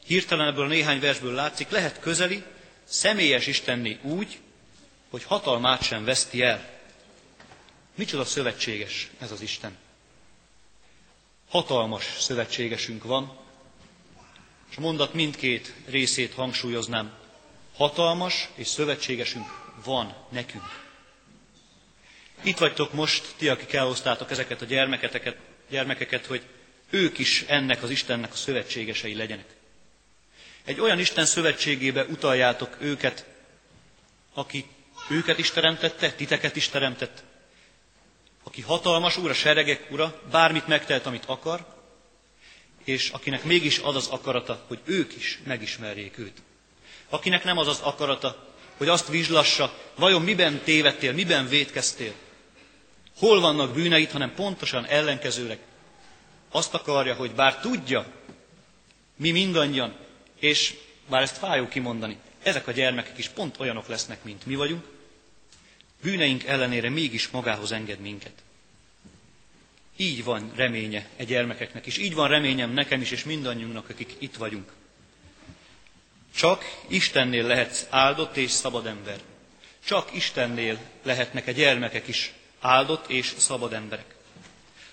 hirtelen 0.06 0.48
ebből 0.48 0.64
a 0.64 0.68
néhány 0.68 1.00
versből 1.00 1.32
látszik, 1.32 1.70
lehet 1.70 2.00
közeli, 2.00 2.42
személyes 2.84 3.46
Istenné 3.46 3.98
úgy, 4.02 4.38
hogy 5.14 5.24
hatalmát 5.24 5.82
sem 5.82 6.04
veszti 6.04 6.42
el. 6.42 6.70
Micsoda 7.94 8.24
szövetséges 8.24 9.10
ez 9.18 9.30
az 9.30 9.40
Isten. 9.40 9.76
Hatalmas 11.48 12.04
szövetségesünk 12.18 13.04
van, 13.04 13.36
és 14.70 14.76
a 14.76 14.80
mondat 14.80 15.12
mindkét 15.14 15.72
részét 15.86 16.34
hangsúlyoznám. 16.34 17.12
Hatalmas 17.76 18.48
és 18.54 18.66
szövetségesünk 18.66 19.46
van 19.84 20.14
nekünk. 20.28 20.64
Itt 22.42 22.58
vagytok 22.58 22.92
most, 22.92 23.34
ti, 23.36 23.48
akik 23.48 23.72
elhoztátok 23.72 24.30
ezeket 24.30 24.62
a 24.62 24.64
gyermeketeket, 24.64 25.36
gyermekeket, 25.70 26.26
hogy 26.26 26.42
ők 26.90 27.18
is 27.18 27.42
ennek 27.48 27.82
az 27.82 27.90
Istennek 27.90 28.32
a 28.32 28.36
szövetségesei 28.36 29.14
legyenek. 29.14 29.56
Egy 30.64 30.80
olyan 30.80 30.98
Isten 30.98 31.26
szövetségébe 31.26 32.04
utaljátok 32.04 32.76
őket, 32.80 33.26
aki 34.32 34.66
őket 35.08 35.38
is 35.38 35.50
teremtette, 35.50 36.12
titeket 36.12 36.56
is 36.56 36.68
teremtett, 36.68 37.22
aki 38.44 38.60
hatalmas 38.62 39.16
úr, 39.16 39.30
a 39.30 39.34
seregek 39.34 39.86
ura, 39.90 40.20
bármit 40.30 40.66
megtelt, 40.66 41.06
amit 41.06 41.24
akar, 41.26 41.66
és 42.84 43.08
akinek 43.10 43.44
mégis 43.44 43.78
az 43.78 43.96
az 43.96 44.08
akarata, 44.08 44.64
hogy 44.66 44.80
ők 44.84 45.16
is 45.16 45.38
megismerjék 45.46 46.18
őt. 46.18 46.42
Akinek 47.08 47.44
nem 47.44 47.58
az 47.58 47.66
az 47.68 47.80
akarata, 47.80 48.52
hogy 48.76 48.88
azt 48.88 49.08
vizslassa, 49.08 49.74
vajon 49.94 50.22
miben 50.22 50.60
tévedtél, 50.64 51.12
miben 51.12 51.48
védkeztél, 51.48 52.12
hol 53.18 53.40
vannak 53.40 53.74
bűneit, 53.74 54.10
hanem 54.10 54.34
pontosan 54.34 54.86
ellenkezőleg. 54.86 55.58
Azt 56.50 56.74
akarja, 56.74 57.14
hogy 57.14 57.30
bár 57.32 57.60
tudja, 57.60 58.06
mi 59.16 59.30
mindannyian, 59.30 59.96
és 60.38 60.74
bár 61.08 61.22
ezt 61.22 61.36
fájó 61.38 61.68
kimondani, 61.68 62.18
ezek 62.42 62.66
a 62.66 62.72
gyermekek 62.72 63.18
is 63.18 63.28
pont 63.28 63.60
olyanok 63.60 63.86
lesznek, 63.86 64.24
mint 64.24 64.46
mi 64.46 64.54
vagyunk, 64.54 64.84
bűneink 66.04 66.44
ellenére 66.44 66.88
mégis 66.90 67.28
magához 67.28 67.72
enged 67.72 67.98
minket. 68.00 68.42
Így 69.96 70.24
van 70.24 70.52
reménye 70.54 71.08
egy 71.16 71.26
gyermekeknek 71.26 71.86
is, 71.86 71.98
így 71.98 72.14
van 72.14 72.28
reményem 72.28 72.70
nekem 72.70 73.00
is, 73.00 73.10
és 73.10 73.24
mindannyiunknak, 73.24 73.88
akik 73.88 74.16
itt 74.18 74.36
vagyunk. 74.36 74.72
Csak 76.34 76.64
Istennél 76.88 77.46
lehetsz 77.46 77.86
áldott 77.90 78.36
és 78.36 78.50
szabad 78.50 78.86
ember. 78.86 79.18
Csak 79.84 80.14
Istennél 80.14 80.78
lehetnek 81.02 81.46
a 81.46 81.50
gyermekek 81.50 82.08
is 82.08 82.32
áldott 82.60 83.08
és 83.10 83.34
szabad 83.36 83.72
emberek. 83.72 84.14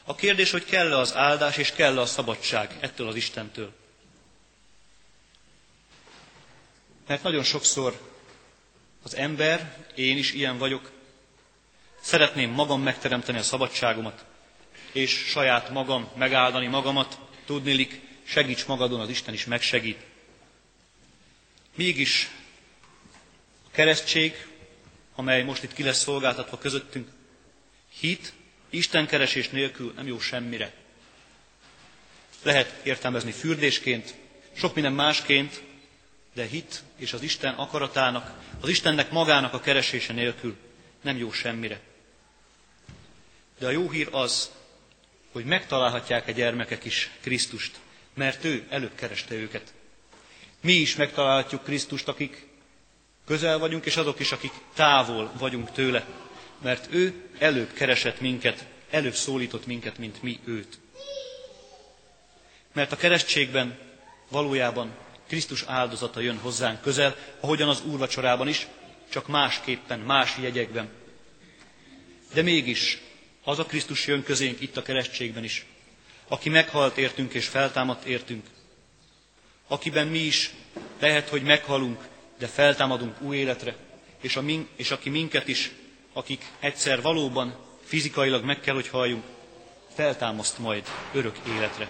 A 0.04 0.16
kérdés, 0.16 0.52
hogy 0.52 0.66
kell-e 0.66 0.98
az 0.98 1.16
áldás 1.16 1.58
és 1.58 1.72
kell-e 1.72 2.02
a 2.02 2.06
szabadság 2.06 2.78
ettől 2.80 3.08
az 3.08 3.16
Istentől. 3.16 3.74
Mert 7.08 7.24
nagyon 7.24 7.44
sokszor 7.44 8.10
az 9.04 9.16
ember, 9.16 9.78
én 9.96 10.18
is 10.18 10.34
ilyen 10.34 10.58
vagyok, 10.58 10.92
szeretném 12.02 12.52
magam 12.52 12.82
megteremteni 12.82 13.38
a 13.38 13.44
szabadságomat, 13.44 14.26
és 14.92 15.12
saját 15.12 15.70
magam 15.70 16.10
megáldani 16.16 16.68
magamat, 16.68 17.20
tudnilik, 17.46 18.02
segíts 18.24 18.66
magadon, 18.66 19.00
az 19.00 19.10
Isten 19.10 19.34
is 19.34 19.46
megsegít. 19.46 20.00
Mégis 21.76 22.30
a 23.68 23.72
keresztség, 23.72 24.48
amely 25.16 25.44
most 25.44 25.64
itt 25.64 25.74
ki 25.74 25.84
lesz 25.84 26.02
szolgáltatva 26.02 26.58
közöttünk, 26.58 27.10
hit, 28.00 28.34
Isten 28.70 29.08
keresés 29.08 29.50
nélkül 29.50 29.94
nem 29.96 30.08
jó 30.08 30.20
semmire. 30.20 30.74
Lehet 32.44 32.86
értelmezni 32.86 33.32
fürdésként, 33.32 34.16
sok 34.54 34.74
minden 34.74 34.94
másként, 34.94 35.64
de 36.34 36.46
hit 36.46 36.84
és 36.96 37.14
az 37.14 37.22
Isten 37.22 37.54
akaratának, 37.54 38.34
az 38.62 38.70
Istennek 38.70 39.12
magának 39.12 39.54
a 39.54 39.60
keresése 39.60 40.14
nélkül 40.14 40.58
nem 41.02 41.18
jó 41.18 41.32
semmire. 41.32 41.80
De 43.62 43.68
a 43.68 43.72
jó 43.72 43.90
hír 43.90 44.08
az, 44.12 44.52
hogy 45.32 45.46
megtalálhatják 45.46 46.28
a 46.28 46.32
gyermekek 46.32 46.86
is 46.86 47.12
Krisztust, 47.22 47.80
mert 48.14 48.44
ő 48.44 48.66
előbb 48.70 48.96
kereste 48.96 49.36
őket. 49.36 49.74
Mi 50.62 50.72
is 50.74 50.96
megtalálhatjuk 50.96 51.64
Krisztust, 51.64 52.08
akik 52.08 52.48
közel 53.26 53.58
vagyunk, 53.60 53.86
és 53.86 53.96
azok 53.98 54.20
is, 54.20 54.32
akik 54.32 54.52
távol 54.74 55.32
vagyunk 55.38 55.72
tőle, 55.72 56.06
mert 56.62 56.88
ő 56.94 57.30
előbb 57.40 57.74
keresett 57.74 58.20
minket, 58.20 58.66
előbb 58.90 59.14
szólított 59.14 59.66
minket, 59.66 59.98
mint 59.98 60.22
mi 60.24 60.40
őt. 60.46 60.80
Mert 62.74 62.92
a 62.92 62.96
keresztségben 62.96 63.78
valójában 64.30 64.92
Krisztus 65.28 65.64
áldozata 65.68 66.20
jön 66.20 66.38
hozzánk 66.38 66.82
közel, 66.82 67.16
ahogyan 67.40 67.70
az 67.70 67.82
úrvacsorában 67.86 68.48
is, 68.48 68.68
csak 69.10 69.28
másképpen, 69.28 70.00
más 70.00 70.38
jegyekben. 70.42 70.90
De 72.34 72.42
mégis 72.42 73.02
az 73.44 73.60
a 73.60 73.66
Krisztus 73.66 74.08
jön 74.08 74.24
közénk 74.24 74.62
itt 74.62 74.78
a 74.78 74.82
keresztségben 74.82 75.44
is, 75.44 75.66
aki 76.28 76.50
meghalt 76.50 76.98
értünk 76.98 77.34
és 77.34 77.48
feltámadt 77.48 78.06
értünk, 78.06 78.46
akiben 79.68 80.08
mi 80.08 80.20
is 80.20 80.52
lehet, 81.00 81.30
hogy 81.30 81.44
meghalunk, 81.44 82.08
de 82.38 82.48
feltámadunk 82.48 83.22
új 83.22 83.38
életre, 83.38 83.76
és, 84.22 84.36
a 84.36 84.42
min- 84.42 84.68
és 84.76 84.92
aki 84.92 85.10
minket 85.10 85.48
is, 85.48 85.72
akik 86.14 86.46
egyszer 86.60 87.02
valóban 87.02 87.56
fizikailag 87.84 88.44
meg 88.44 88.60
kell, 88.60 88.74
hogy 88.74 88.88
halljunk, 88.88 89.24
feltámaszt 89.94 90.58
majd 90.58 90.88
örök 91.14 91.38
életre. 91.48 91.90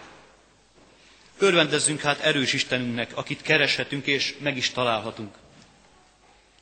Örvendezzünk 1.38 2.02
hát 2.02 2.20
erős 2.20 2.54
Istenünknek, 2.54 3.18
akit 3.18 3.42
kereshetünk 3.42 4.06
és 4.06 4.36
meg 4.40 4.58
is 4.58 4.70
találhatunk. 4.70 5.36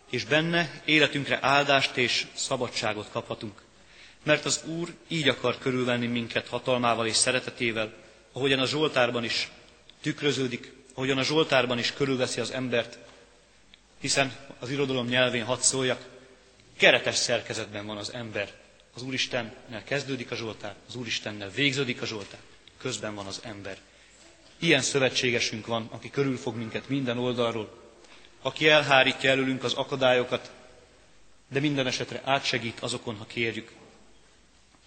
És 0.10 0.26
benne 0.26 0.82
életünkre 0.86 1.40
áldást 1.42 1.98
és 1.98 2.28
szabadságot 2.34 3.10
kaphatunk. 3.12 3.62
Mert 4.24 4.46
az 4.46 4.64
Úr 4.66 4.94
így 5.08 5.28
akar 5.28 5.58
körülvenni 5.58 6.08
minket 6.08 6.48
hatalmával 6.48 7.08
és 7.08 7.16
szeretetével, 7.16 7.94
ahogyan 8.32 8.60
a 8.60 8.66
Zsoltárban 8.66 9.24
is 9.24 9.50
tükröződik, 10.02 10.74
ahogyan 10.94 11.18
a 11.18 11.24
Zsoltárban 11.24 11.78
is 11.80 11.94
körülveszi 11.94 12.40
az 12.40 12.52
embert, 12.52 12.98
hiszen 14.00 14.32
az 14.60 14.70
irodalom 14.70 15.08
nyelvén 15.08 15.44
hadd 15.44 15.60
szóljak, 15.60 16.06
keretes 16.78 17.16
szerkezetben 17.16 17.86
van 17.86 17.98
az 17.98 18.14
ember. 18.14 18.52
Az 18.94 19.02
Úristennel 19.02 19.84
kezdődik 19.84 20.32
a 20.32 20.36
Zsoltár, 20.36 20.76
az 20.88 20.96
Úristennel 20.96 21.50
végződik 21.50 22.02
a 22.02 22.06
Zsoltár, 22.06 22.40
közben 22.78 23.16
van 23.16 23.26
az 23.26 23.42
ember. 23.44 23.78
Ilyen 24.60 24.82
szövetségesünk 24.82 25.66
van, 25.68 25.88
aki 25.92 26.10
körülfog 26.10 26.56
minket 26.56 26.90
minden 26.90 27.18
oldalról, 27.18 27.78
aki 28.42 28.68
elhárítja 28.70 29.30
előlünk 29.30 29.64
az 29.64 29.74
akadályokat, 29.74 30.52
de 31.48 31.60
minden 31.60 31.88
esetre 31.88 32.22
átsegít 32.26 32.80
azokon, 32.80 33.16
ha 33.18 33.26
kérjük. 33.26 33.72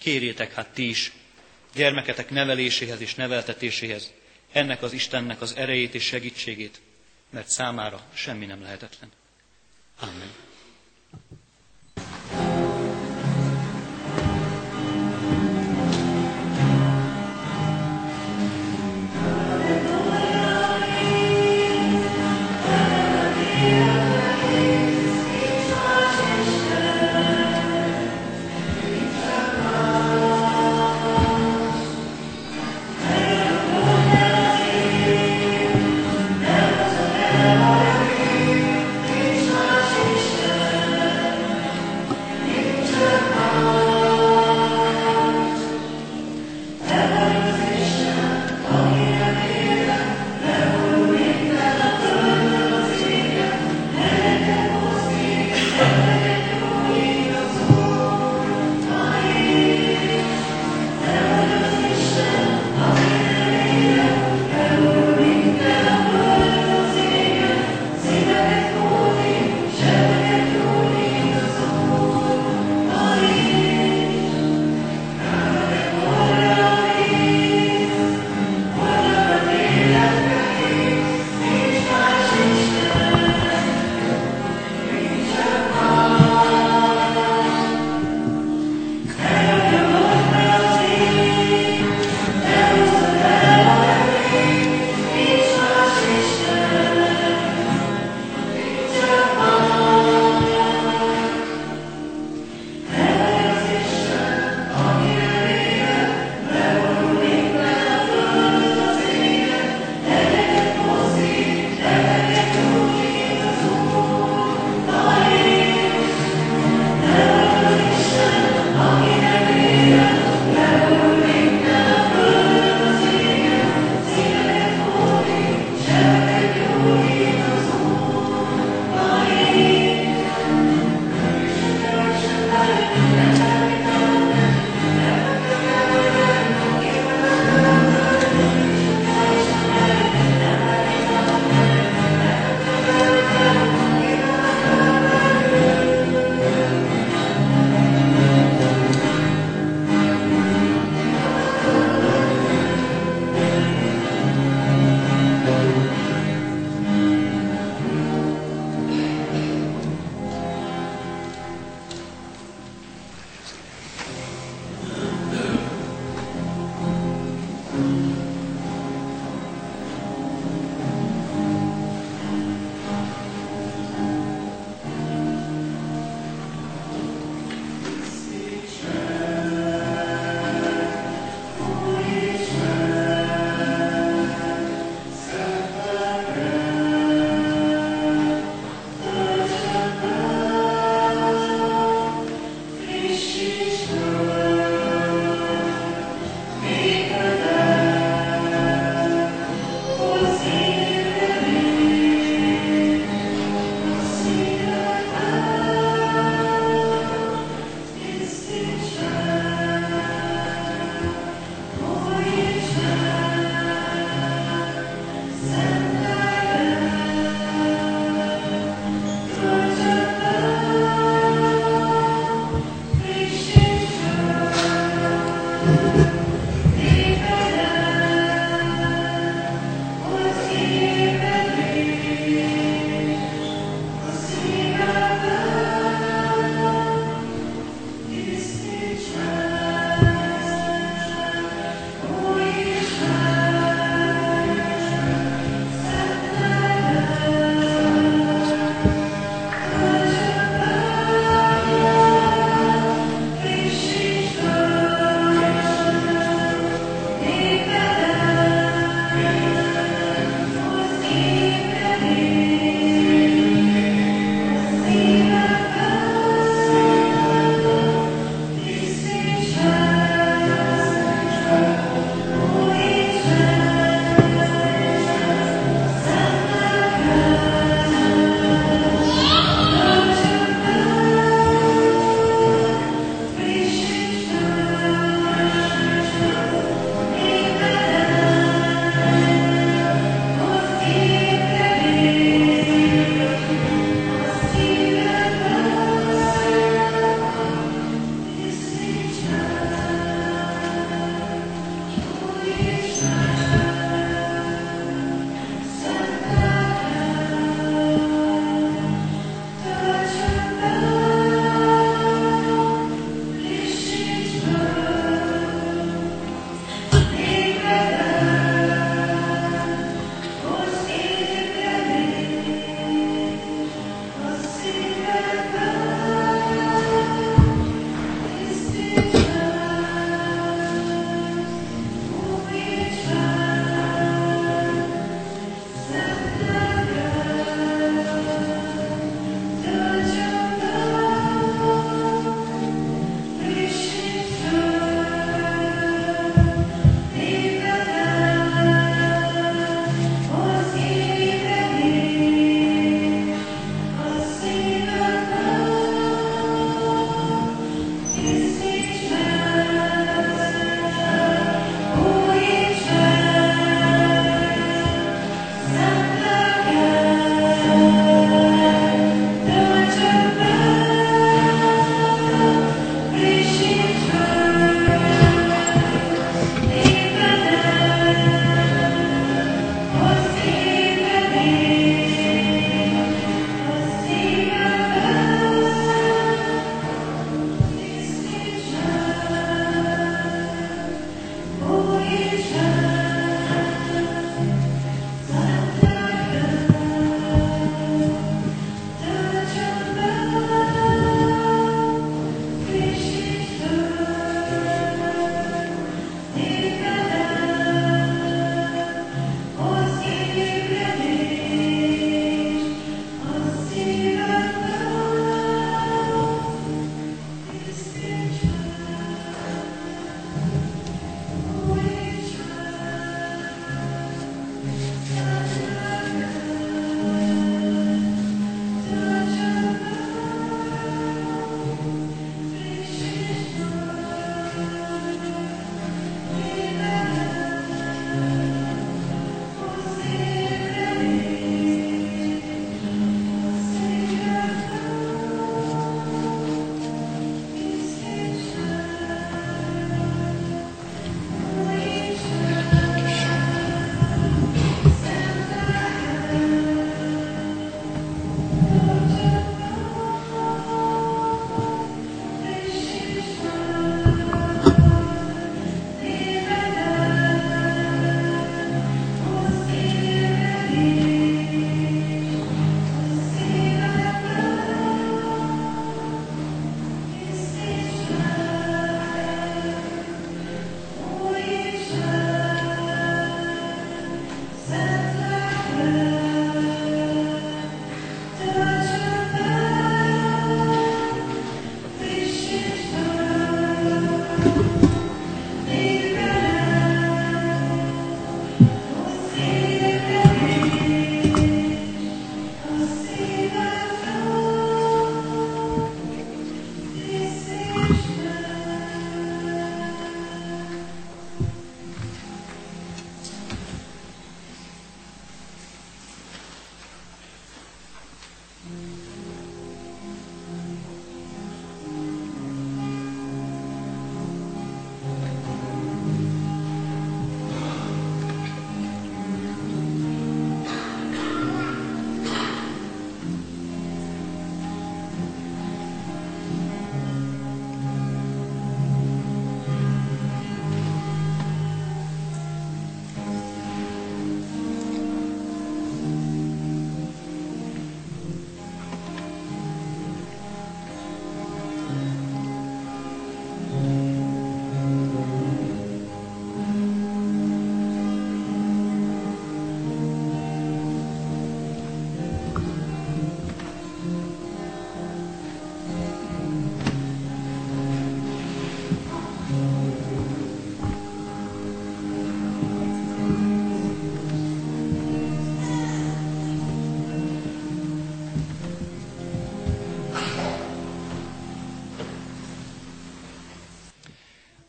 Kérjétek 0.02 0.52
hát 0.54 0.68
ti 0.68 0.88
is 0.88 1.12
gyermeketek 1.74 2.30
neveléséhez 2.30 3.00
és 3.00 3.14
neveltetéséhez 3.14 4.12
ennek 4.52 4.82
az 4.82 4.92
Istennek 4.92 5.40
az 5.40 5.56
erejét 5.56 5.94
és 5.94 6.04
segítségét, 6.04 6.80
mert 7.30 7.48
számára 7.48 8.00
semmi 8.14 8.46
nem 8.46 8.62
lehetetlen. 8.62 9.10
Amen. 10.00 10.32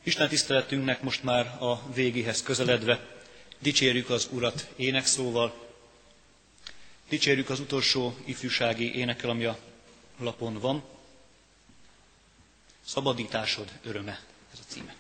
Isten 0.04 0.28
tiszteletünknek 0.30 1.02
most 1.02 1.24
már 1.24 1.46
a 1.46 1.92
végéhez 1.94 2.44
közeledve 2.44 3.00
dicsérjük 3.60 4.10
az 4.10 4.28
Urat 4.32 4.68
énekszóval, 4.76 5.68
dicsérjük 7.10 7.50
az 7.50 7.60
utolsó 7.60 8.16
ifjúsági 8.26 8.96
énekel, 8.96 9.30
ami 9.30 9.46
a 9.46 9.58
lapon 10.20 10.60
van. 10.60 10.84
Szabadításod 12.86 13.72
öröme, 13.84 14.20
ez 14.54 14.60
a 14.60 14.64
címe. 14.72 14.96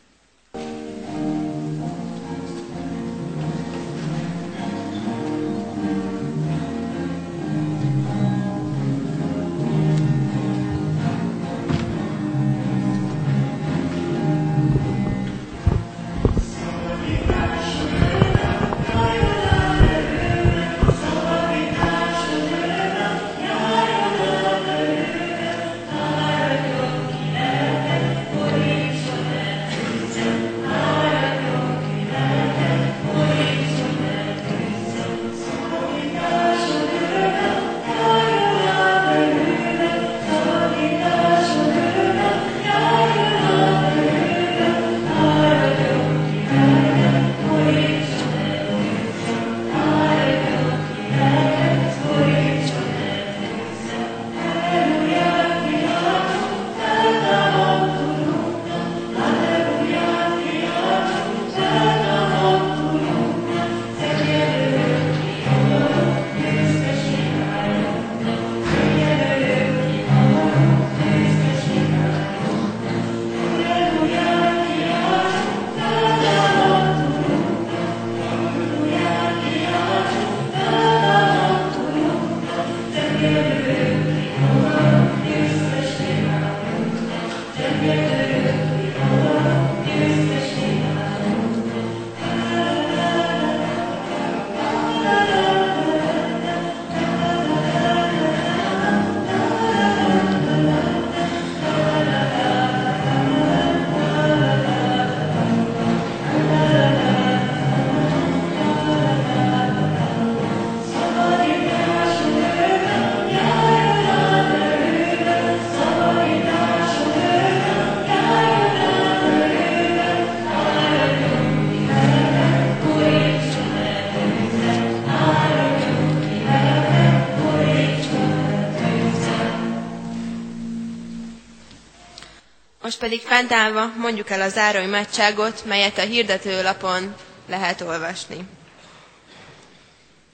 Pedig 133.33 133.47
fentállva 133.47 133.93
mondjuk 133.97 134.29
el 134.29 134.41
a 134.41 134.49
záró 134.49 134.79
imádságot, 134.81 135.65
melyet 135.65 135.97
a 135.97 136.01
hirdetőlapon 136.01 137.15
lehet 137.47 137.81
olvasni. 137.81 138.37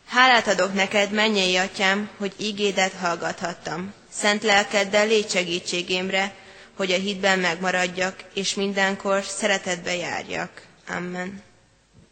Hálát 0.07 0.47
adok 0.47 0.73
neked, 0.73 1.11
mennyei 1.11 1.55
atyám, 1.57 2.09
hogy 2.17 2.33
ígédet 2.37 2.93
hallgathattam. 2.93 3.93
Szent 4.11 4.43
lelkeddel 4.43 5.07
légy 5.07 5.29
segítségémre, 5.29 6.33
hogy 6.77 6.91
a 6.91 6.95
hitben 6.97 7.39
megmaradjak, 7.39 8.15
és 8.33 8.53
mindenkor 8.55 9.23
szeretetbe 9.23 9.95
járjak. 9.95 10.61
Amen. 10.89 11.43